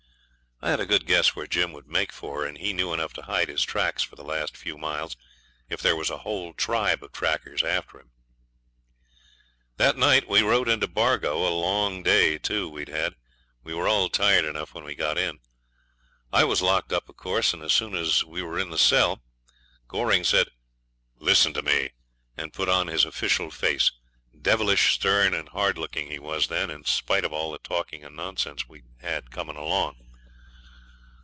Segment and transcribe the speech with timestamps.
[0.63, 3.23] I had a good guess where Jim would make for, and he knew enough to
[3.23, 5.17] hide his tracks for the last few miles
[5.69, 8.11] if there was a whole tribe of trackers after him.
[9.77, 11.47] That night we rode into Bargo.
[11.47, 13.15] A long day too we'd had
[13.63, 15.39] we were all tired enough when we got in.
[16.31, 19.23] I was locked up, of course, and as soon as we were in the cell
[19.87, 20.49] Goring said,
[21.15, 21.89] 'Listen to me,'
[22.37, 23.91] and put on his official face
[24.39, 28.15] devilish stern and hard looking he was then, in spite of all the talking and
[28.15, 29.97] nonsense we'd had coming along.